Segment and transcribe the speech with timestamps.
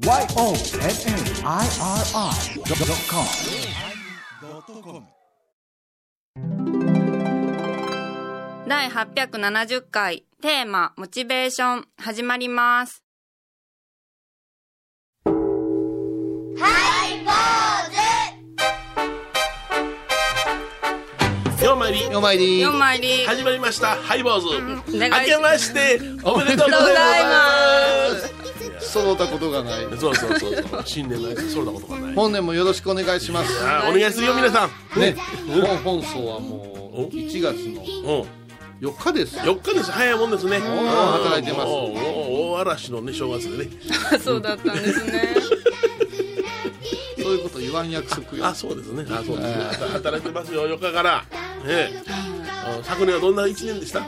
[0.00, 0.30] YONNIRI.com
[8.66, 13.04] 第870回テーマモチベーション始まります。
[21.62, 22.10] ようまいり。
[22.10, 22.62] よまいり。
[22.62, 23.26] 4枚入り。
[23.26, 23.96] 始まりました。
[23.96, 24.48] ハイボーズ。
[24.96, 25.20] お願いします。
[25.20, 27.99] 明けましておめでとうございます
[28.90, 29.86] 揃ったことがない。
[29.98, 30.82] そうそうそうそう。
[30.84, 32.14] 新年のやつそんなことがない。
[32.14, 33.52] 本年もよろしくお願いします。
[33.64, 35.00] あお願いするよ皆さん。
[35.00, 35.16] ね
[35.48, 38.26] 本放送はもう1月のうん。
[38.88, 39.36] 4日です。
[39.36, 39.90] よ4日です。
[39.92, 40.58] 早いもんですね。
[40.58, 41.64] 働いてます。
[41.66, 43.70] おお大嵐のね正月でね。
[44.22, 45.34] そうだったんですね。
[47.22, 48.46] そういうこと言わん約束よ。
[48.46, 49.04] あそうですね。
[49.10, 49.88] あそうですね。
[49.92, 51.24] 働いてますよ4日から。
[51.66, 52.02] ね
[52.84, 54.00] 昨年はどんな1年でした？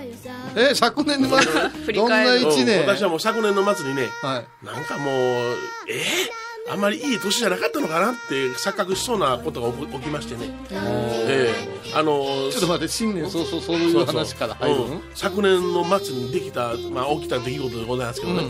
[0.57, 1.29] え昨年の
[1.87, 2.67] 振りどんな返る1うん。
[2.67, 4.67] 年私はもう昨年の末にねはい。
[4.67, 5.57] なんかもう
[5.89, 5.95] え？
[5.95, 6.31] ー、
[6.71, 10.51] あんまりいい年じゃなかったのかなって錯覚しそうなことが起きましてね。
[10.71, 11.93] ええ。
[11.95, 13.77] あのちょっと待って新年早々そう。
[13.77, 14.85] いう話から入るの？
[14.87, 18.43] うん昨年の末にできた、まあ、起きた出来事でございますけどね、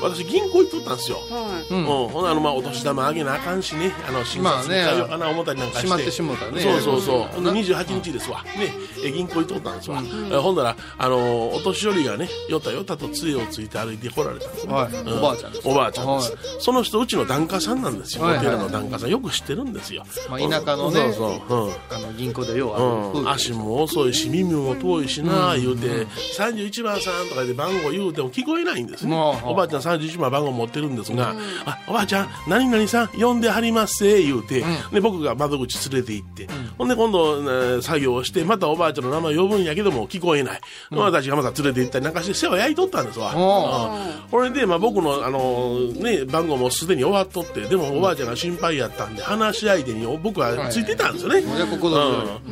[0.00, 1.84] 私銀行行っとったんですよ、はうん。
[1.84, 3.92] ほなあのまあお年玉あげなあかんしね。
[4.08, 5.02] あの診察にまあね。
[5.02, 5.86] 通うかな思ったりなんかして。
[5.86, 6.60] しまってしもうたね。
[6.60, 8.42] そうそうそう、ほんでうん28日ですわ。
[8.42, 8.72] ね。
[9.04, 14.92] え銀行行っとったんですわ、えほんならあのお年寄りがねよたよたと杖をついて歩いてこられたんですねはい。
[14.92, 15.18] うん。
[15.18, 16.40] おばあちゃんですおばあちゃんです、はい。
[16.60, 18.46] その人うちの檀家さんなんですよ、はいはい。
[18.46, 19.10] お寺の檀家さん。
[19.10, 21.12] よく知ってるんですよ、まあ田舎のねそう
[21.48, 26.06] そう、うんあの銀行でようあうん、る足も遅いし耳も遠いしな、言うて
[26.38, 31.34] 31番さんとかで番号言うても聞こえないんですね、おばあちゃん31番番号持ってるんですが
[31.64, 36.48] 「あおばあちゃん何々さん呼んではりますせ」言うて、で僕が窓口連れて行って、
[36.78, 44.30] ほんで今度、えー作業をしてまたおばあちゃんの名前呼ぶんやけども聞こえない、私がまた連れて行ったりなんかして世話焼いとったんですわ、おうん。
[44.30, 51.42] これで、まあ、僕の、あのね、番号もすでに終わっとってでもおばあちゃんが心配やったんで話し相手に僕はついてたんですよね、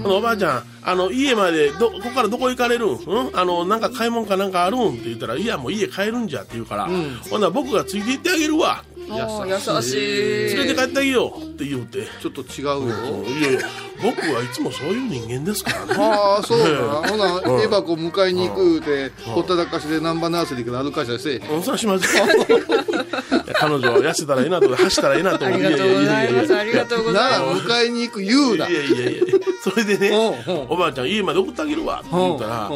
[0.04, 2.94] おばあちゃん、あの、家まで、ど、ここからどこ行かれるん？
[2.97, 3.38] うん？
[3.38, 4.88] あの、なんか買い物かなんかあるん？
[4.88, 6.87] って言ったら、いや、もう家帰るんじゃって言うから、
[7.31, 8.82] ほんなら僕がついて行ってあげるわ。
[9.09, 10.55] 優しい。
[10.56, 12.06] 連れて帰ってあげようって言うて。
[12.21, 13.25] ちょっと違うよ。
[13.39, 13.61] いやいや、
[14.03, 15.94] 僕はいつもそういう人間ですからね。
[15.99, 16.78] ああそうだな
[17.09, 17.62] ほなうん。
[17.62, 22.25] エバコ迎えに行くってほったらかしでナンバーナースリーから歩かしたりせえそれはしますよ。
[22.27, 22.28] い
[23.49, 25.67] や彼女は痩せたらいいなと、走ったらいいなと思って。
[25.67, 26.53] ありがとうございます。
[26.53, 27.69] やありがとうごなざいます。
[27.69, 28.69] ら迎えに行く言うな。
[28.69, 29.23] いやいやいや
[29.62, 30.09] それでね
[30.47, 30.55] うん。
[30.55, 30.67] うん。
[30.69, 32.71] おばあちゃん家まで送ってあげるわって言ったら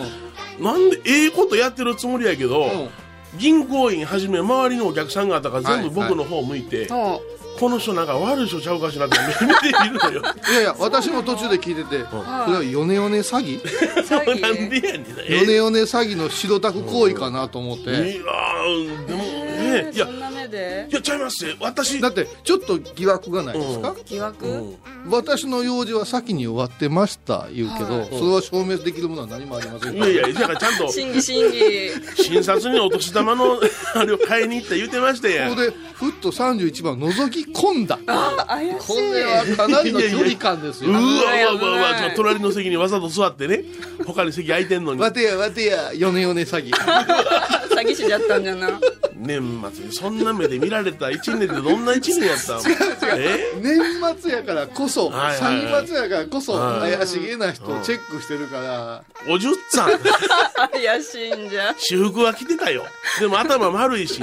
[0.59, 0.65] うん。
[0.65, 2.89] なんでええことやってるつもりやけどん
[3.37, 7.23] 銀行員はじめ周りのお客さん方が全部僕の方向いてそ
[7.59, 10.23] この人なんか悪い人ちゃうかしらって目で見るのよ。
[10.51, 12.17] いやいや私も途中で聞いてて、そ
[12.51, 13.61] れはヨネヨネ詐欺？
[13.61, 13.67] う。
[14.03, 14.81] 詐なん欺。
[14.81, 15.05] でやねん。
[15.29, 19.40] えヨネヨネ詐欺の白タク行為かなと思って、いやーでも
[19.71, 19.91] ね。
[19.93, 20.89] いやそんな目で？
[20.91, 21.57] いやちゃいますよ。
[21.61, 24.47] 私だってちょっと疑惑がないですか、疑惑？
[24.47, 24.77] うん。
[25.11, 31.91] 私の用事は先に終わってました言うけど、それは証明できるものは何もありませんいやいやだからちゃんと審議審議。
[32.23, 33.61] 診察にお年玉の
[33.95, 35.51] あれを買いに行った言うてましたやん。
[35.51, 37.99] ここでふっと31番覗き込んだ。
[38.07, 38.75] あ、怪しい。
[38.79, 40.91] これはかなりの距離感ですよ。
[40.91, 43.65] うわうわうわわ隣の席にわざと座ってね
[44.07, 45.01] 他に席空いてんのに。
[45.01, 46.71] わてやわてやヨネヨネ詐欺
[47.81, 48.81] 詐欺師だったんじゃな。
[49.17, 52.61] 年末にそんな目で見られた一年ってどんな一年やったの
[53.19, 53.53] え？
[53.61, 53.79] 年
[54.19, 55.57] 末やからこそはいはい。
[55.57, 56.97] はい3月やからこそはい。
[56.97, 59.03] 怪しげな人をチェックしてるから。
[59.29, 59.91] おじゅっさん。
[60.73, 61.75] 怪しいんじゃ。
[61.79, 62.87] 私服は着てたよ。
[63.19, 64.23] でも頭丸いし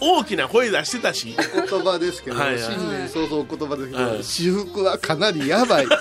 [0.00, 1.34] 大きな声出してたし。
[1.36, 2.62] 言葉ですけどはいはい。
[2.62, 4.22] 新年早々言葉ですけどはい。
[4.22, 5.86] 私服はかなりやばい。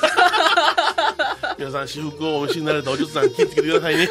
[1.58, 4.08] 皆さん私服をお召しになれたおじゅっさん気をつけてくださいね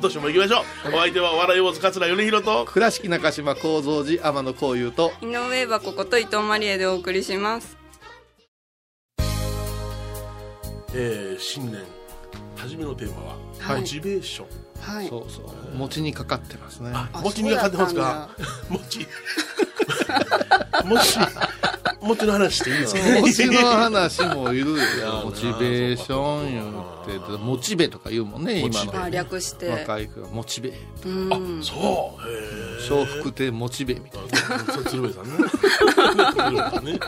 [0.00, 0.96] 今年も行きましょう。
[0.96, 2.64] お相手はお笑い坊主桂米宏と。
[2.64, 5.12] 倉敷中島幸三寺天野幸雄と。
[5.20, 7.76] 井上箱こと伊藤マリエでお送りします。
[10.94, 11.82] えー新年
[12.56, 13.80] 初めのテーマは、はい。
[13.82, 14.46] モチベーション。
[14.80, 15.08] はい。
[15.08, 15.76] そうそう。
[15.76, 16.92] 餅にかかってますね。
[17.22, 18.30] 餅にかかってますか。
[18.70, 19.06] 餅
[20.86, 21.18] 餅
[22.02, 24.76] 餅の話していいですか餅の話もいるよ。
[25.24, 29.02] モチベーション言ってモチベとか言うもんね今の。
[29.02, 29.68] あ、略して。
[29.68, 30.72] 若い子はモチベ。
[31.04, 31.62] うん。
[31.62, 32.92] そう。
[32.92, 34.82] 笑福亭モチベみたいな。
[34.84, 35.30] 鶴瓶さんね。
[36.32, 36.98] 鶴瓶さんね。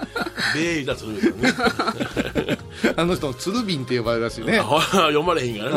[0.54, 2.58] ベーイだ鶴瓶さんね。
[2.96, 4.58] あの人も鶴瓶って呼ばれるらしいね。
[4.58, 5.74] あ読まれへんからう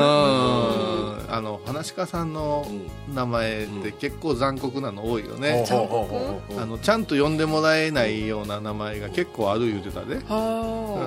[1.03, 1.04] ん。
[1.04, 1.04] ね
[1.35, 2.65] ああの話し家さんの
[3.13, 10.17] 名前って結構残酷なの多いよね、ほうほうほうほうあのちゃんと呼んでもらえないような名前が結構ある言うてたで、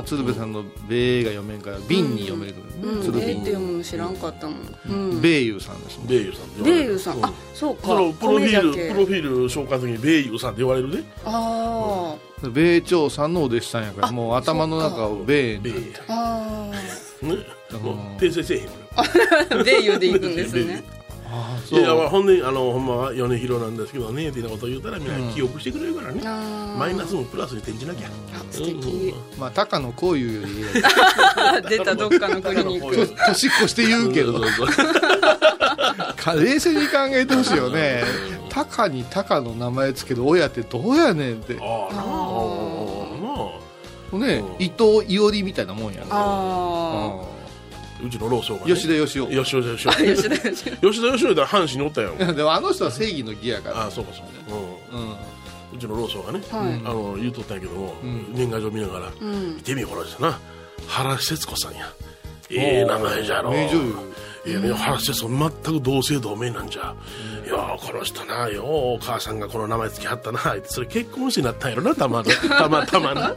[0.04, 3.02] 鶴瓶さんの「べ」が読めんから「瓶」に読める、うん。
[3.02, 3.28] 鶴瓶。
[3.28, 4.78] えーって読むの知らんかったもん。
[4.88, 5.20] うん。
[5.20, 6.06] べゆうさんですもん。
[6.08, 7.16] ベイユさんベイユさん。
[7.18, 7.82] うあそうか。
[7.82, 16.70] プロフィール米プロフィール紹介の時にベイユさんって言われるであ米朝さんのお弟子さんやからもう頭の中を米にベイあ
[17.22, 17.34] あね
[17.82, 18.87] もう訂正せえへんこあ
[19.64, 20.82] ベイユで行くんですね。
[21.30, 26.22] ああれいやほんであのほんまは米広なんですけどねってなことを言ったらみんな記憶してくれるからね、
[26.78, 28.08] マイナスもプラスに転じなきゃ。
[28.08, 28.10] あ
[28.50, 29.14] 素敵。
[29.38, 30.82] まあ高野こういうより
[31.36, 34.40] あ 出たどっかのクリニック年越して言うけど。
[36.34, 38.04] 冷静に考えてほしいよね。
[38.48, 41.56] タカにタカの名前つける親ってどうやねんって。
[41.60, 42.04] ああなあ。
[42.04, 43.50] な
[44.12, 44.64] あねうん。
[44.64, 46.06] 伊藤伊織みたいなもんやんあ
[48.04, 53.82] うちの老僧が、ね、吉田吉尾吉田吉尾あ吉田吉田吉田吉尾だ阪神におったよ でもあの人は正義の義やから。
[53.82, 54.56] ああそうかそうか、
[54.92, 55.02] うん。
[55.02, 55.12] うん。
[55.74, 56.74] うちの老僧がね、はい。
[56.84, 58.32] あの言うとったんやけども、ん。
[58.34, 59.56] 年賀状見ながら「うん。
[59.56, 60.38] 見てみこの人な。
[60.86, 61.92] 原節子さんや
[62.50, 63.50] ええ名前じゃろ。
[63.50, 63.94] 名女優。
[64.46, 66.94] いやね原節子全く同姓同名なんじゃ、
[67.44, 73.34] いやこの人なよお母さんがこの名前つけはったなってそれ結婚してなったんやろなたま たまたまな。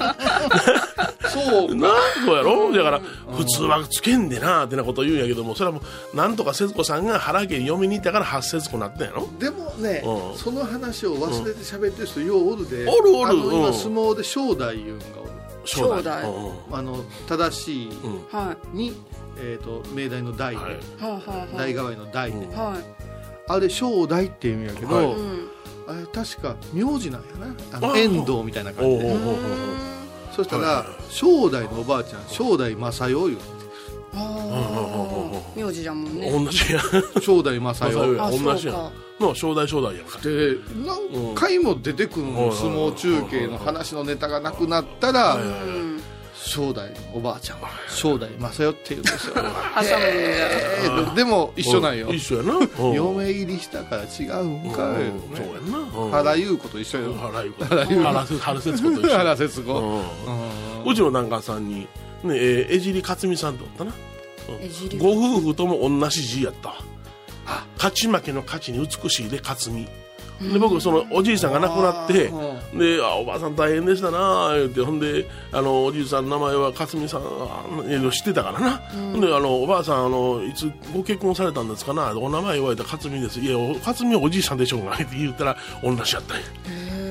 [1.28, 1.76] そう。
[1.76, 1.90] な
[2.26, 2.72] そうやろ？
[2.72, 3.02] だから
[3.36, 5.82] 普通はつけんでなってなこと言うんやけどもそれはも
[6.14, 9.28] うなんとか節子さんが原家に嫁に行ったから初節子なったんやろ？
[9.38, 10.38] でもね、うん。
[10.38, 13.74] その話を忘れて喋ってる人ようおるで、おるおる今うん。
[13.74, 15.31] 相撲で正代いうんがおる
[15.66, 16.54] 正代正代うんうん。
[16.72, 17.90] あの正しい
[18.74, 18.94] に、
[19.38, 20.60] えー、と明大の大で、
[21.74, 22.60] 代わりの大で、うん。
[22.60, 22.84] あはい
[23.48, 25.16] あれ正代っていうんやけど、
[25.88, 27.56] あれ確か名字なんやな。
[27.74, 29.16] あのあ遠藤みたいな感じで。
[30.34, 33.61] そしたら、正代のおばあちゃん正代正代言うああ
[35.56, 36.32] 名字じゃもんね。
[36.32, 36.82] 同じや
[37.22, 40.56] 正代正代同じやの正代正代やからで
[40.86, 45.38] 何回も出てくる相撲中継の話のネタがなくなったら、
[46.34, 49.36] 正代のおばあちゃんは正代正代って言うんですよ
[51.06, 58.26] ででも一緒なんよ一緒やなうん嫁入りしたから違うんかい、うんそうやんなうん原優子と一緒よ原優子原
[58.60, 60.04] 節子と一緒原節子、
[60.86, 61.88] うちの檀家さんに
[62.24, 63.94] ねえー江尻克美さんっておったな。
[64.60, 66.70] えじりご夫婦とも同じ字やった。
[66.70, 66.76] わ
[67.76, 69.88] 勝ち負けの勝ちに美しいで克美
[70.42, 72.32] で僕そのおじいさんが亡くなって
[72.76, 79.22] うであおばあさん大変でしたな言ってほんであのおじいさんの名前は克美さんあえー知ってたからな、ほん。
[79.22, 83.40] であのおばあさんあのいつご結婚されたんですかなお名前言われたら克美です。
[83.40, 86.44] いやお克美はおじいさんでしょうがって 言ったら同じやったんや。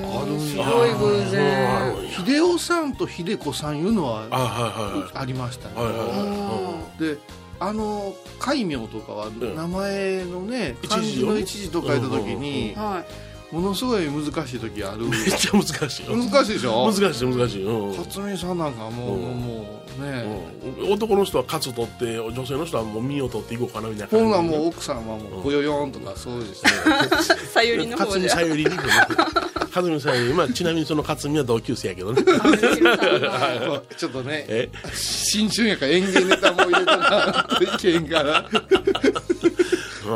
[0.03, 1.95] あすごい偶あ然
[2.25, 4.47] 秀夫さんと秀子さんいうのはあはい
[4.91, 5.11] はいはい。
[5.13, 7.03] ありましたね、はいはいはい。
[7.03, 7.17] で
[7.63, 13.31] あの戒名とかはん名前のね一漢字の一字と書いた時にはい。
[13.53, 15.05] ものすごい難しい時ある。
[15.09, 16.15] めっちゃ難しいよ。
[16.15, 16.85] 難しいでしょ？
[16.89, 20.25] 難しい難しい、うん勝美さんなんかもう、うんもうね、
[20.79, 20.93] うん。
[20.93, 26.71] 男の人はカツ取って女性の人はもう身を取っていこうかなみたいなほんなもう奥さんはもうぽよよんとかそうですね
[27.53, 28.69] さゆりのかつみ方でさゆりに
[29.71, 32.21] かつみさゆりまあちなみにそのかつみは同級生やけどね。
[33.97, 34.69] ちょっとねえ？
[34.93, 38.39] 新春やから演芸ネタも入れたらいけんから。
[38.39, 38.61] うん
[40.03, 40.13] あ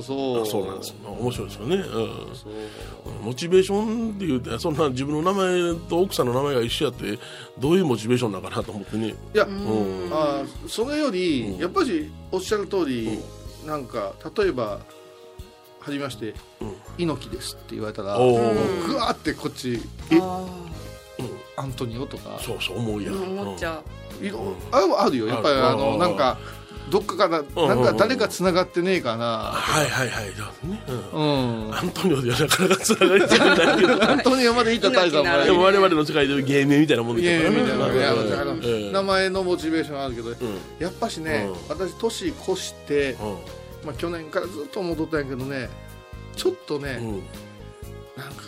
[0.00, 0.46] あそう。
[0.46, 0.96] そうなんですよ。
[1.10, 3.24] 面白いですよね、うん。
[3.24, 7.18] モチベーションっていうてそんな自分の名前と奥さんの名前が一緒やって
[7.58, 9.14] どういうモチベーションなのかなと思ってね。
[9.34, 10.10] いやうん。
[10.12, 13.20] あーそれより、やっぱりおっしゃる通り、
[13.64, 14.80] なんか例えば
[15.84, 16.34] 「はじめまして、
[16.96, 20.44] 猪木です」って言われたらおぐーわーってこっち「えあ
[21.56, 22.38] アントニオ」とか。
[22.40, 23.82] そうそう思うやん、あ思っちゃ
[24.20, 24.24] う。
[24.24, 25.26] いろあるよ。
[25.26, 26.38] やっぱりあのなんか
[26.90, 29.52] どっかからなんか誰かつながってねえかな。
[29.52, 30.24] はいはいはい。
[30.36, 31.66] そうね、うん。
[31.66, 31.74] うん。
[31.74, 34.04] アントニオではなかなかつながりつかないけど。
[34.04, 38.92] アントニオまで行った大さんもでも我々の世界では芸名みたいなもんいやいやみたいなねうん。
[38.92, 40.36] 名前のモチベーションあるけどうん。
[40.78, 43.16] やっぱしねう私年越してう
[43.84, 45.68] まあ去年からずっと戻ったんやけどね
[46.36, 47.22] ちょっとねんうん。
[48.16, 48.44] なんか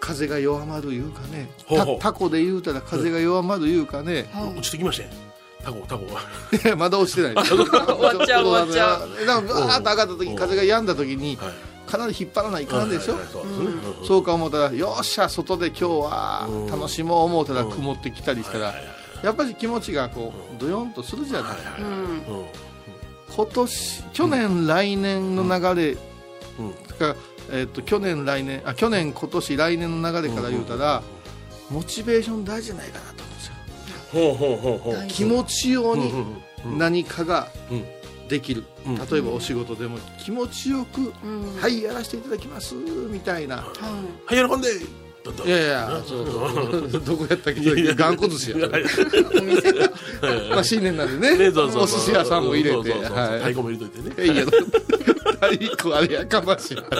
[0.00, 1.98] 風が弱まるいうかねほうほう。
[1.98, 4.26] たタコで言うたら風が弱まるいうかね、
[4.56, 5.10] 落ちてきましたね。
[5.64, 6.04] タコタコ。
[6.04, 6.20] が
[6.62, 7.46] いやまだ落ちてない。
[7.46, 9.24] 終わっちゃう終わっちゃう。
[9.24, 11.90] なんかバーッと上がった時風が止んだ時にはい。
[11.90, 16.66] かなり引っ張らないかんでしょ、はいはいそうか思ったらよっしゃ外で今日はうん。
[16.66, 17.70] 楽しもう思うたらうん。
[17.70, 18.74] 曇ってきたりしたら
[19.22, 21.82] やっぱり気持ちがこうドヨンとするじゃない、はいはい。
[21.82, 22.40] うん。
[22.40, 22.46] うん
[23.34, 25.96] 今年去年来年の流れ
[26.58, 26.72] うん。
[26.98, 27.16] か、
[27.50, 31.02] えっと去年来年あ去年今年来年の流れから言うたら、
[31.70, 33.54] モチベーション大事じゃないかなと思うんですよ。
[34.12, 34.94] ほうほうほうほう。
[34.94, 36.12] 大事気持ちように
[36.78, 37.84] 何かがうん。
[38.28, 38.94] できる、うん。
[38.96, 41.56] 例えばお仕事でも気持ちよく「うん。
[41.60, 42.74] はいやらせていただきます」
[43.10, 43.56] みたいな。
[43.56, 43.62] は
[44.26, 44.68] はい喜んで
[45.24, 47.00] だったいやいやそうそう。
[47.04, 47.94] どこやったっけ？
[47.94, 48.56] 頑固寿司や
[50.50, 51.48] まあ新年なんでね。
[51.48, 52.92] お寿司屋さんも入れて。
[52.92, 54.32] 太鼓も入れといてね。
[54.34, 56.76] いや太鼓あれやかましい。
[56.76, 56.82] わ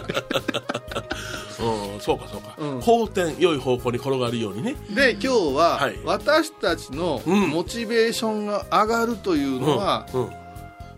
[1.61, 2.81] うんそうかそうか、うん。
[2.81, 4.77] 方転良い方向に転がるようにね。
[4.91, 5.99] で今日ははい。
[6.05, 7.49] 私たちのうん。
[7.51, 10.31] モチベーションが上がるというのはうんうん。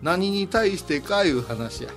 [0.01, 1.89] 何に対してかいう話や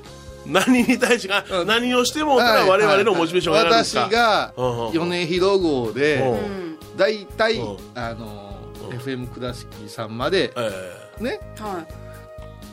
[0.52, 1.66] 何に対してか、うん。
[1.66, 4.52] 何をしてもたら我々のモチベーションが上がるんですか、私が
[4.92, 6.23] 米広号うで
[6.97, 7.76] 大体うん。
[7.95, 8.59] あの
[8.90, 8.99] うん。
[8.99, 11.40] FM 倉敷さんまでえね。
[11.59, 11.85] は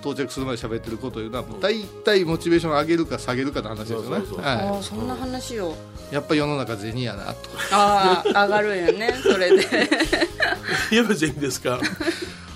[0.02, 4.22] 到着するまで喋ってるこというのは大体モチベーション上げるか下げるかの話ですよね。
[4.82, 5.76] そんな話を。
[6.12, 7.36] いやっぱ世の中銭やなと。
[7.72, 9.68] ああ上がるよねそれで。
[10.92, 11.80] えやっぱ全員ですか？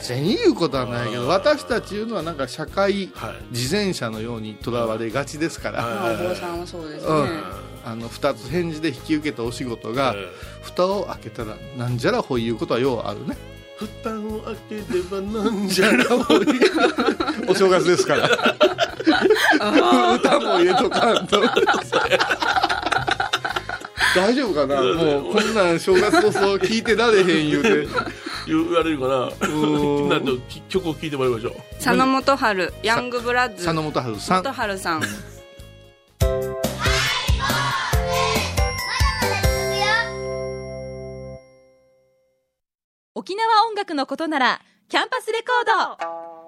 [0.00, 3.34] 銭いうことはないけど私たちいうのはなんか社会はい。
[3.50, 6.16] 自転車のようにとらわれがちですから、はい。
[6.16, 7.08] まあお坊さんはそうですね。
[7.08, 10.28] うんあの2つ返事で引き受けたお仕事が、え
[10.62, 13.34] 蓋を開けたらなんじゃらほいいうことはようあるね。
[13.80, 16.46] え蓋を開ければなんじゃらほい。
[17.48, 18.28] お正月ですから。
[20.16, 21.40] 歌も入れとかんと。
[24.14, 24.82] 大丈夫かな？
[24.82, 27.88] もうこんなん正月こそ聞いてられへん言うて
[28.48, 30.08] 言われるかなん。
[30.08, 30.32] なんで
[30.68, 31.54] 曲を聴いてもらいましょう。
[31.74, 34.36] 佐野元春ヤングブラッズ佐野元春さん。
[34.38, 35.02] 元春さん。
[43.14, 46.37] 沖縄音楽のことならキャンパスレコード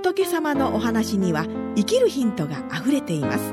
[0.00, 3.52] 仏様のお話には生きるヒントがあふれています。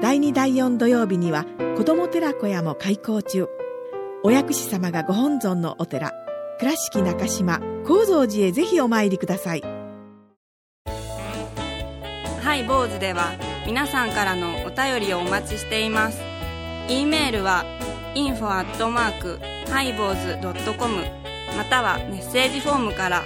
[0.00, 1.44] 第2第4土曜日には
[1.76, 3.48] 子ども寺小屋も開校中。
[4.22, 6.12] お薬師様がご本尊のお寺
[6.60, 9.62] 倉敷中島・高蔵寺へぜひお参りください。
[12.42, 13.32] ハイボーズでは
[13.66, 16.20] 皆さんからのお便りをお待ちしています。
[16.88, 17.64] e メールは
[18.14, 21.02] info アットマークハイボーズドットコム
[21.56, 23.24] またはメッセージフォームから。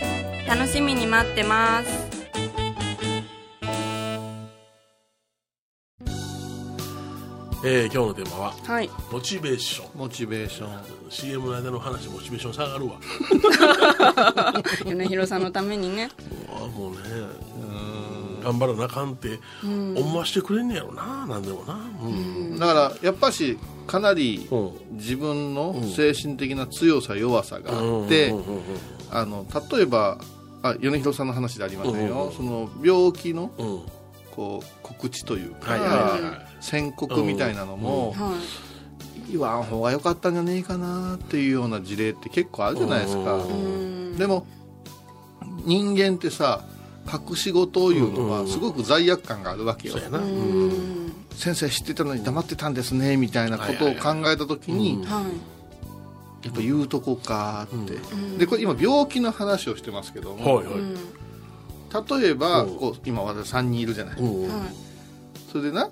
[0.47, 2.12] 楽しみに待ってます。
[7.65, 8.89] えー今日のテーマははい。
[9.09, 9.89] モチベーション。
[9.97, 10.81] モチベーション。
[11.09, 12.93] CM の間の話モチベーション下がるわ。
[14.85, 16.09] 米広さんのためにね。
[16.49, 16.97] あもうね
[18.43, 21.79] 頑張らなあかんって思わしてくれんねやろななんでもな。
[22.03, 22.59] うん。
[22.59, 24.71] だからやっぱしかなりうん。
[24.97, 28.33] 自分の精神的な強さ弱さがあって、
[29.77, 30.17] 例えば
[30.63, 32.09] あ米広さんの話でありません。
[32.09, 32.35] よ、うん。
[32.35, 33.81] その病気のうんうん
[34.33, 36.21] こう告知というか、はいはいはい。
[36.21, 38.39] はい宣告みたいなのも、は
[39.29, 43.37] 言わん方が良かったんじゃねえかなっていうような事例って結構あるじゃないですか、
[44.17, 44.47] でも
[45.65, 46.63] 人間ってさ
[47.05, 49.95] 隠し事を言うのはすごく罪悪感があるわけよ、
[51.35, 55.09] 先生知ってたのに黙ってたんですねみたいなことを考えた時に、や
[56.49, 58.37] っぱ言うとこかって、ん。
[58.37, 60.97] でこれ今病気の話をしてますけども、はいはい、うん
[61.93, 62.75] 例えばうん。
[62.77, 64.17] こう今私3人いるじゃない、
[65.51, 65.89] それでな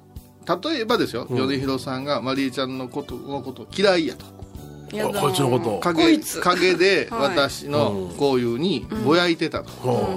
[0.63, 1.37] 例えばですよ、うん。
[1.37, 4.25] 米広さんがマリエちゃんのことのこと嫌いやと。
[4.95, 5.21] やだ。
[5.21, 5.65] こいつのこと。
[5.65, 6.41] こ陰いつ。
[6.41, 7.21] 陰ではい。
[7.29, 8.17] 私のうん。
[8.17, 9.71] こういうにぼやいてたと、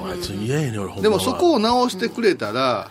[0.08, 2.90] あいつ嫌やね俺でもそこを直してくれたら、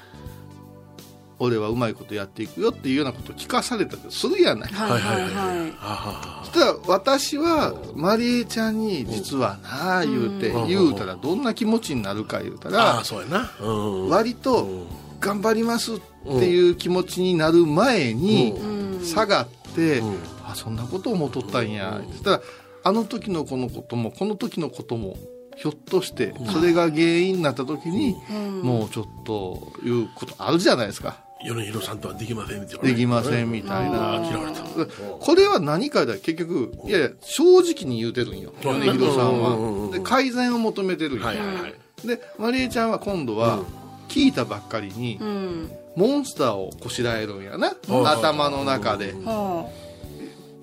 [1.43, 5.73] 俺はうまいことやっていくよっていうようなことを聞かされたりするやない、はいはいはい。
[5.81, 10.67] あそしたら私はマリエちゃんに実はなあ言うて、うん。
[10.67, 14.87] 言うたらどんな気持ちになるか言うたらあそうやな、うん、割とうん
[15.19, 19.05] 頑張りますっていう気持ちになる前にうん。
[19.05, 20.17] 下がって、うん。
[20.45, 22.41] あそんなこと思っとったんや、そしたら
[22.83, 25.17] あの時のこのこともこの時のことも
[25.55, 28.61] ひょっとしてそれが原因になった時に、うん。
[28.61, 34.61] もうちょっということあるじゃないですか米広さんとはできませんって言われできませんみたいな、ああ嫌われた。
[34.63, 38.53] これは何かで結局いやいや正直に言うてるんよ。
[38.63, 39.91] うん米広さんは。
[39.91, 42.07] で改善を求めてるんよ、はいはいはい。
[42.07, 43.59] でマリエちゃんは今度は
[44.07, 45.71] 聞いたばっかりに、うん。
[45.95, 49.69] モンスターをこしらえるんやな、はい頭の中で、は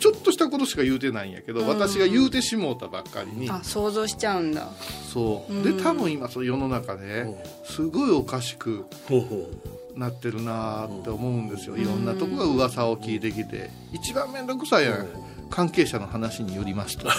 [0.00, 1.68] ちょっとしたことしか言うてないんやけど、うん。
[1.68, 4.68] 私が言うてしもうたばっかりに、ああ想像しちゃうんだ。
[5.12, 5.62] そう、うん。
[5.62, 7.26] で多分今その世の中で
[7.64, 9.50] すごいおかしくほうほ
[9.96, 11.76] なってるなーって思うんですよ。
[11.76, 13.70] いろんなとこが噂を聞いてきて。
[13.92, 15.06] 一番面倒くさいやん。
[15.50, 17.08] 関係者の話によりますと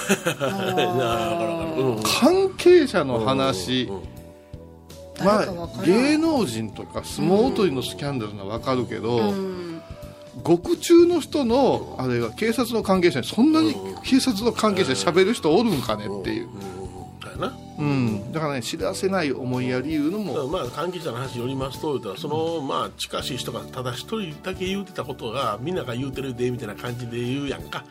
[2.21, 4.21] 関係者の話、うん
[5.25, 5.85] まあん。
[5.85, 9.81] 芸能人とか相撲取りのスキャンダルのは分かるけど、うん。
[10.43, 16.47] 獄中の人のあれが警察の関係者にそんなに警察の関係者で喋る人おるんかねっていう、
[17.23, 20.47] だよなうん、だからね知らせない思いやりいうのも。
[20.47, 27.83] まあ関係者の話によりますと言ったらそのまあ近しい人がただ一人だけ言うてたことがみんなが言うてるでみたいな感じで言うやんか。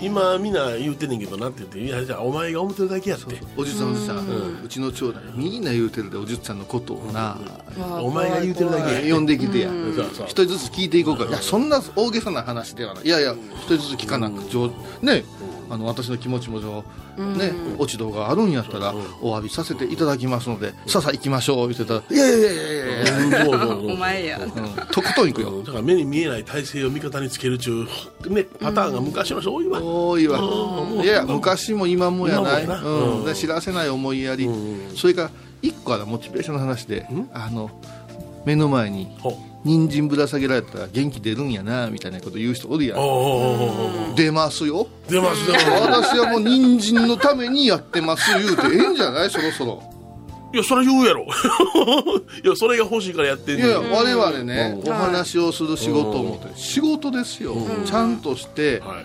[0.00, 3.36] 今みんな言うてんねんけどなって言っていやじゃあお前が思ってるだけやって。
[3.56, 7.36] おじさんおじさん、うちの長男みんな言うてるでおじさんのことをな、
[8.00, 8.92] お前が言うてるだけ。
[8.92, 11.24] やえ呼んできてや、一人ずつ聞いていこうか。
[11.24, 13.04] いやそんな大げさな話ではない。
[13.04, 14.70] いやいや一人ずつ聞かなく上
[15.02, 15.24] ね
[15.68, 16.84] あの私の気持ちも上
[17.18, 22.66] ね落ち度があるんやったらお詫びさせていただきますのでさあさあ行きましょう言ってたらいやいやいやい
[23.30, 24.38] やいやお前や。
[24.38, 24.50] うん
[24.92, 25.62] とことん行くよ。
[25.62, 27.86] だから目に見えない体制を味方につけるちゅ
[28.24, 30.40] う、ね、パターンが昔の人多いわ、多いわ。
[30.40, 30.92] うん。
[30.94, 32.64] いやいや昔も今もやない。
[32.64, 33.18] うん。
[33.20, 33.24] うん。
[33.24, 34.46] で知らせない思いやり。
[34.46, 34.96] うん。
[34.96, 35.30] それから
[35.62, 37.70] 一個あるモチベーションの話であの
[38.44, 44.14] 目の前にほ人参ぶら下げられたら元気出るんやなみたいなこと言う人おるやん。
[44.14, 45.66] 出ますよ出ます出ます
[46.14, 49.30] 私はもう人参のためにやってます言うてええんじゃない？
[49.30, 49.82] そろそろ。
[50.54, 51.24] いやそれ言うやろ。
[52.44, 53.66] いやそれが欲しいからやってんねん。
[53.66, 54.90] いや我々ねうん。
[54.90, 57.56] お話をする仕事を持って仕事ですよ。
[57.84, 59.04] ちゃんとしてはい。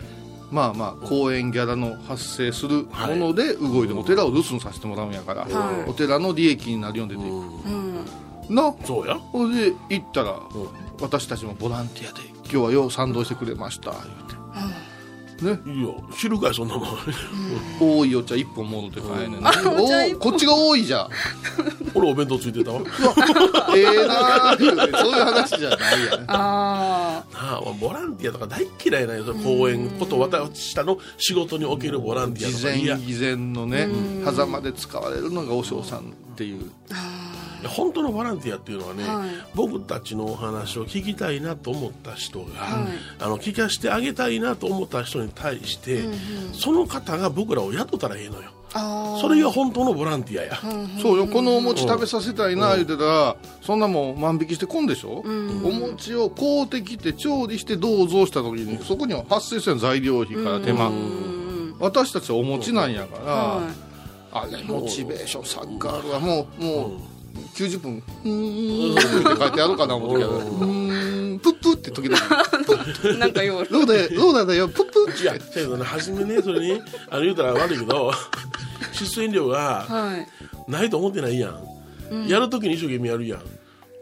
[0.52, 5.90] まあまあ公演ギャラの発生するもので動いてもお寺を留守にさせてもらうんやからはい。
[5.90, 7.34] お寺の利益になるように出ていく。
[7.34, 8.06] うん
[8.54, 8.74] な。
[8.86, 9.16] そうや。
[9.16, 10.40] ほんで行ったら
[11.00, 14.42] 私たちもボランティアで今日はよう賛同してくれました言うて。
[15.42, 15.60] ね。
[15.66, 16.88] いや知るかいそんなもん。
[17.80, 21.10] 多いお茶一本戻って帰んねんなおこっちが多いじゃん。
[21.96, 22.80] 俺お弁当ついてたわ。
[22.82, 22.88] な
[23.76, 26.26] ええなー言うてそういう話じゃないやん。
[26.28, 29.34] ああボランティアとか大嫌いなんよ。
[29.44, 32.96] 公演こと私の仕事におけるボランティアと事かいや。
[32.98, 33.90] 前偽善のね
[34.26, 36.04] 狭間で使われるのが和尚さんっ
[36.36, 36.72] ていう
[37.68, 39.30] 本当のボランティアっていうのはね、はい。
[39.56, 42.90] 僕たちのお話を聞きたいなと思った人が、はい。
[43.20, 46.04] あの聞かせてあげたいなと思った人に対して、
[46.54, 48.52] その方が僕らを雇ったらええのよ。
[48.74, 50.58] あそれが本当のボランティアや、
[51.02, 55.26] そうよこのお餅食べさせたいな言うてたらそんなもん万引きしてこんでしょ？
[55.26, 60.90] お餅を買うてきて調理して銅像した時にそこには発生する材料費から手間。
[61.80, 63.62] 私たちはお餅なんやからは
[64.32, 66.20] あれモチベーションサッカーあるわ。
[66.22, 66.92] もうもう
[67.56, 68.04] 90分。
[68.24, 70.30] うーんって書いてあるかな思ったけど。
[70.32, 71.36] うー。
[71.36, 73.16] んプップって時々。
[73.16, 74.68] いなんかようローダーローダーだよ。
[74.70, 75.22] プップって。
[75.24, 78.12] いやだけどね初めねそれにあの言うたら悪いけど
[78.94, 80.72] 出演料がはい。
[80.72, 81.50] ないと思ってないや
[82.12, 83.40] ん、やるときに一生懸命やるやん。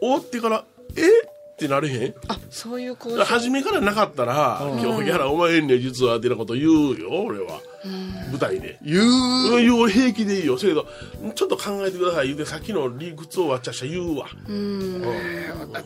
[0.02, 0.66] 終わってから
[0.96, 1.02] え？
[1.02, 2.14] ってなれへん？
[2.28, 3.24] あそういう構造。
[3.24, 7.60] 初めからなかったら、今日ギャラお前えんねん実はってなこと言うよ俺は、
[8.32, 8.78] 舞台で。
[8.82, 9.04] 言う。
[9.04, 10.58] うん言う俺平気でいいよ。
[10.58, 12.28] せやけどちょっと考えてください。
[12.28, 14.28] 言うてさっきの理屈をわっちゃした言うわ。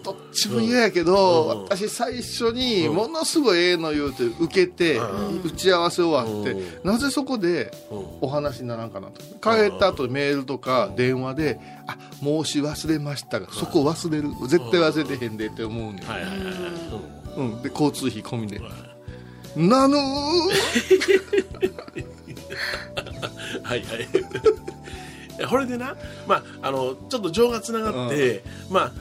[0.03, 4.99] どっちも嫌やけど、私最初にものすごいええの言うて受けて、
[5.43, 7.71] 打ち合わせ終わって、なぜそこで
[8.21, 9.21] お話にならんかなと。
[9.43, 16.38] 帰った後メールとか電話で「あ申し忘れましたがそこ忘れる絶対忘れてへんで」って思うねん、はいはいはい。
[16.38, 16.53] はい、
[17.38, 18.62] うん、で交通費込みで
[19.56, 19.99] 「なぬー
[23.73, 25.47] はいはい。
[25.49, 25.95] これでな、
[26.27, 28.91] まあ、あのちょっと情がつながって、まあ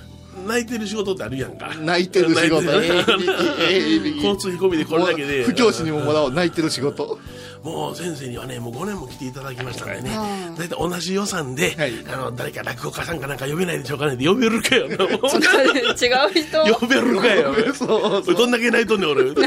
[0.46, 1.74] 泣いてる仕事ってあるやんか。
[1.78, 2.62] 泣いてる仕事。
[2.62, 3.24] 泣いてる。
[3.60, 5.44] ええええ交通費込みでこれだけで。
[5.44, 7.18] 不教師にももらおう泣いてる仕事。
[7.62, 10.10] もう先生にはねもう5年も来ていただきましたからね。
[10.56, 11.92] 大体同じ予算で、はい。
[12.08, 14.86] あの誰か落語家さんかなんか呼べないでしょうかねって呼べるかよ。
[14.88, 16.74] 違う人？
[16.74, 17.54] 呼べるかよ。
[17.74, 19.24] そう俺どんだけ泣いとんねん俺。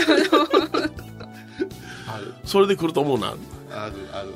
[2.46, 3.34] それで来ると思うな
[3.76, 4.30] あるある、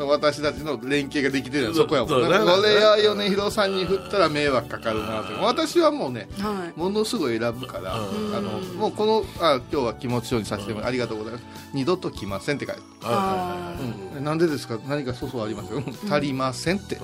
[0.00, 5.42] う私たちの連携ができてるのはそこやもんこれは米広さんに振ったら迷惑かかるなと。
[5.42, 7.98] 私はもうねはいものすごい選ぶから、あ
[8.40, 11.44] のもうこのあ今日は気持ちようにさせてもありがとうございます。
[11.74, 13.76] 二度と来ませんって書いてあ
[14.16, 14.24] うん。
[14.24, 14.78] なんでですか？
[14.88, 15.68] 何か粗相あります？
[15.68, 16.12] か、うん。
[16.12, 16.98] 足りませんって、う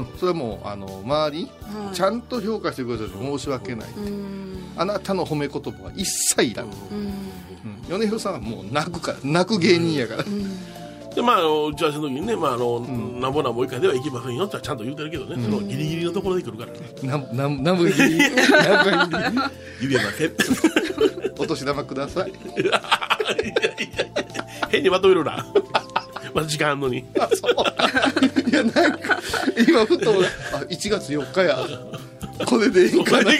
[0.00, 1.94] ん、それはもうあの周り、はい。
[1.94, 3.88] ちゃんと評価してくれて申し訳ない、
[4.76, 6.72] あなたの褒め言葉は一切いらん、うん、
[7.88, 9.18] 米広さんはもう泣くから。
[9.22, 10.24] 泣く芸人やから、
[11.16, 16.72] でまああの打ち合わせの時にね、まああのなんぼなんぼ以下では行きませんよってちゃんと言うてるけどね、そのギリギリのところで来るから。
[16.72, 19.40] ねななナムギリナムギリ
[19.80, 20.30] 指輪だけ
[21.38, 22.30] お年玉ください。
[22.30, 22.80] いやいやいや
[24.68, 25.46] 変にまとめるな。
[26.34, 27.02] まだ時間あんのに。
[27.18, 28.50] あそう。
[28.50, 29.18] いやなんか
[29.66, 30.10] 今ふと
[30.52, 31.66] あ1月4日や。
[32.44, 33.32] これでいいかな。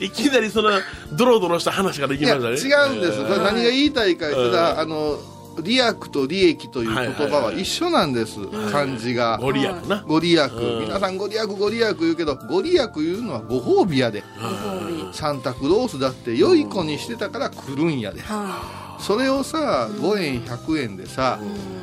[0.00, 0.70] いきなりその
[1.12, 2.74] ドロドロした話からいきやましたね。
[2.74, 5.20] 違うんです、これ何が言いたいか言ったら、あの
[5.62, 8.38] 利益と利益という言葉は一緒なんです、
[8.70, 10.04] 漢字が、ご利益な。
[10.06, 10.80] ご利益、うん。
[10.82, 14.22] 皆さんご利益ご利益言うけどご利益言うのはご褒美やで、
[15.12, 18.22] サンタクロースだって良い子にしてたから来るんやで、
[18.98, 21.38] それをさ5円100円でさ、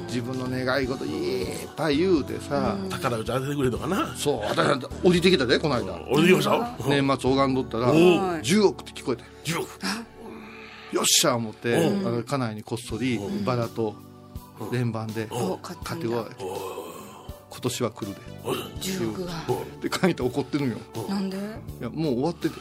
[0.07, 4.13] 自分の願い事いっぱい言うてさ、宝くじ当ててくれとかな？
[4.15, 5.99] そう私なんて降りてきたでこの間。
[6.09, 6.77] 俺できました？
[6.87, 7.95] 年末拝んどったらおう
[8.41, 9.79] 10億って聞こえて10億
[10.95, 12.03] よっしゃ思ってう。
[12.03, 13.95] んあの家内にこっそりバラと
[14.71, 16.25] 連番でお買ってこい。
[17.49, 18.11] 今年は来る
[18.81, 19.31] 10億が。
[19.81, 20.77] でで書いて怒ってるんよ。
[21.09, 21.37] なんで？
[21.37, 21.41] い
[21.83, 22.55] やもう終わってて。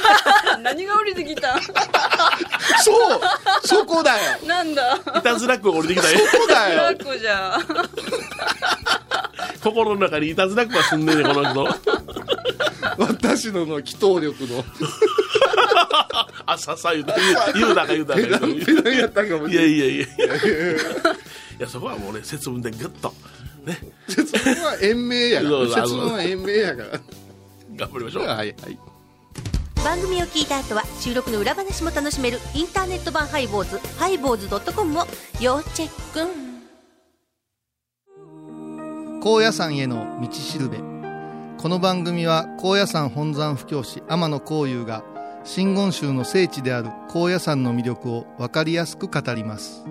[0.62, 1.60] 何が降りてきた？
[2.82, 3.20] そう
[3.64, 4.18] そこだよ。
[4.46, 4.96] なんだ？
[5.18, 6.18] いたずらっ子が降りてきたよ。
[6.30, 6.96] そこだよ。
[9.62, 11.64] 心の中にいたずらっ子が住んでんねんこの人。
[12.98, 14.60] 私のの祈祷力の。
[14.60, 14.64] あ
[16.58, 17.14] ささ言うた
[17.52, 20.08] 言うたか言うたか言うたかやったんかもいやいやいやい
[21.58, 23.12] やそこはもうね節分でグッと
[23.64, 26.88] ね節分は延命やから節分は延命やから
[27.76, 28.78] 頑張りましょうはいはい
[29.84, 35.04] 番組を聞いた後は収録の裏話も楽しめるインターネット版ハイボーズハイボーズドットコムを
[35.40, 36.54] 要チェック
[39.22, 45.04] 高野山への道しるべこの番組は高野山本山布教師天野幸雄が
[45.44, 49.84] 真言宗の聖地である高野山の魅力を分かりやすく語ります。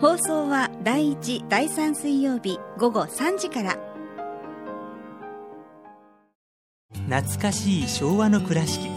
[0.00, 3.78] 放送は第1第3水曜日午後3時から。
[7.08, 8.90] 懐かしい昭和の倉敷。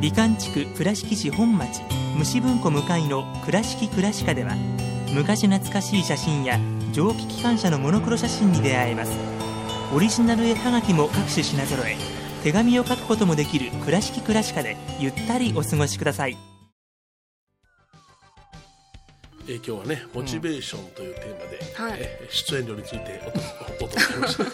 [0.00, 1.80] 美観地区倉敷市本町
[2.16, 4.54] 虫文庫向かいの「倉敷倉歯科」では
[5.12, 6.58] 昔懐かしい写真や
[6.92, 9.12] 蒸気機関車のモノクロ写真に出会えます。
[9.94, 16.36] オリジナル絵はがきも各種品揃え手紙を書くこともできる「倉敷倉歯科」でゆったりお過ごしください。
[19.48, 21.98] えー今日はねモチベーションというテーマで、はい。
[22.00, 23.40] えー出演料についておと
[23.84, 24.44] お届けしました。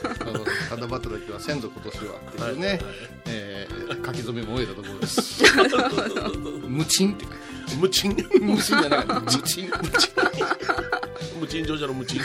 [0.74, 1.00] あのは
[1.40, 2.80] 先祖今年はっていうね、はい
[3.26, 5.44] えー書き初めも終えたところです。
[6.66, 7.24] 無賃って
[7.78, 8.16] 無賃？
[8.40, 9.70] 無賃じゃなかった無賃。
[11.40, 12.20] 無賃乗車の無賃。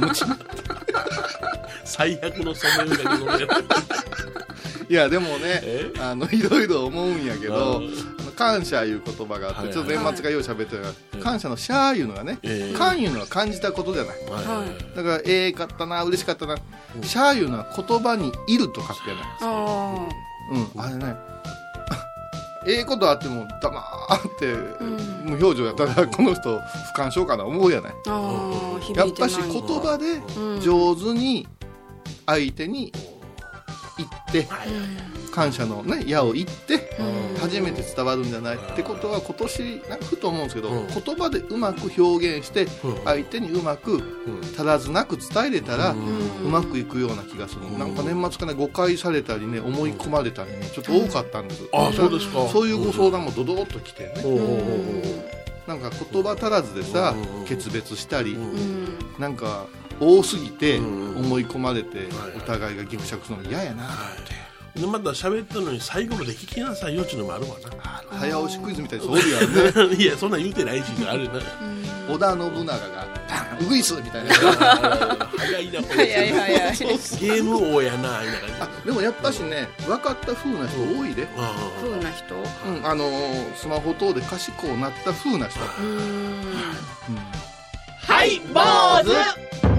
[0.00, 0.38] 無賃。
[1.84, 3.46] 最悪の染めがけのや
[4.90, 5.92] いやでもねえ？
[6.00, 7.80] あのいろいろ思うんやけど
[8.34, 12.76] 感謝いう言葉があって、はいちょっと年末がよう喋ってるから、感謝のシャーいうのがね、ええ。
[12.76, 14.16] 感いうのは感じたことじゃない。
[14.96, 16.56] だからええかったな嬉しかったな、
[17.02, 20.08] シャーいうのは言葉にいると書くやないあ
[20.52, 20.80] うん。
[20.80, 21.14] あれね
[22.66, 23.80] ええことあっても黙
[24.26, 24.54] って、
[25.24, 27.92] 無表情やったらこの人不感症かな思うやない。
[28.96, 30.60] やっぱし言葉でうん。
[30.60, 31.46] 上手に
[32.26, 32.92] 相手に
[34.08, 34.48] 言って、
[35.32, 36.90] 感謝のね矢を言って、
[37.40, 40.86] 初めて伝わるんじゃないってことは今年なんかふと思うんですけど、うん。
[40.88, 43.04] 言葉でうまく表現してうん。
[43.04, 44.02] 相手にうまく
[44.54, 52.48] 足らずなく伝えれたら、ううんまくいくような気がする、なんか年末からね誤解されたりね思い込まれたりねちょっと多かったんです、あそうですか。
[52.48, 54.14] そういうご相談もドドドッと来てね、
[55.66, 57.44] なんか言葉足らずでさ、うん。
[57.44, 58.98] 決別したり、うん。
[59.18, 59.66] なんか
[60.00, 63.88] 多すぎてうん思い込まれてはいお互いがギクシャクするの嫌やな
[64.74, 67.56] でまた喋ったのに最後まで聞きなさいよっていうのもあるわ
[68.10, 69.72] 早押しクイズみたいにそうやんね。
[69.72, 71.40] な いやそんなん言うてないしあるな。
[72.08, 73.06] 織田信長が
[73.60, 74.34] 「ウグイス!」みたいな。
[74.34, 76.12] 早いなこれ。
[76.12, 76.76] 早い早い。
[76.78, 82.34] ゲーム王やなみたいなでもやっぱしね分かった風な人多いで、あ風な人？
[82.34, 86.54] うん、あのースマホ等で賢くなった風な人、うん。
[88.06, 88.60] はい坊
[89.04, 89.69] 主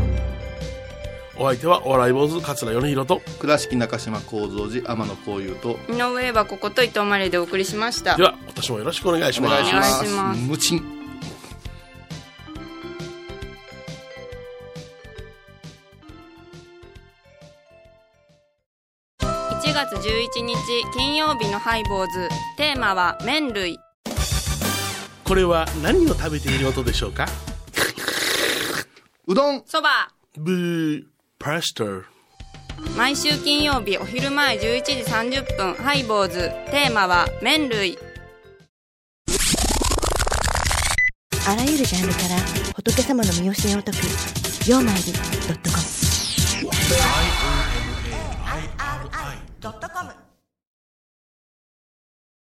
[1.41, 8.15] お相手はお笑い坊主桂米宏と倉敷中島幸三寺天野幸雄と井上はここと伊藤マリでお送りしました。
[8.15, 9.51] では私もよろしくお願いしおます。
[9.55, 9.93] 願いします。
[9.95, 10.41] お願いします。
[10.41, 10.83] 無賃
[19.19, 20.55] 1月11日
[20.95, 22.29] 金曜日のハイボーズ。
[22.57, 23.77] テーマは麺類。
[25.23, 27.25] これは何を食べている音でしょうか？
[29.27, 29.63] うどん。
[29.65, 30.09] そば。
[30.37, 31.03] ブー
[31.43, 31.83] パスタ
[32.95, 36.51] 毎週金曜日お昼前11時30分ハイボーズ。
[36.69, 37.97] テーマは麺類。
[41.47, 42.37] あらゆるジャンルから
[42.75, 43.97] 仏様の身教えを解く
[44.69, 45.01] 「曜マイル
[49.61, 50.13] ドットコム」「IOMAIRI.com」